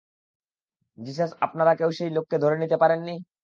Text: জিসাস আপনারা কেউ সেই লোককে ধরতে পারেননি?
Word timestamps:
জিসাস 0.97 1.31
আপনারা 1.45 1.71
কেউ 1.75 1.89
সেই 1.97 2.11
লোককে 2.11 2.37
ধরতে 2.43 2.77
পারেননি? 2.81 3.15